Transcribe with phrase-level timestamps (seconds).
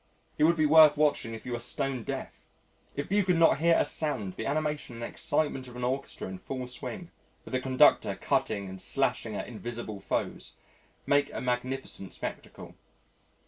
[0.35, 2.41] He would be worth watching if you were stone deaf.
[2.95, 6.39] If you could not hear a sound, the animation and excitement of an orchestra in
[6.39, 7.11] full swing,
[7.45, 10.55] with the conductor cutting and slashing at invisible foes,
[11.05, 12.73] make a magnificent spectacle.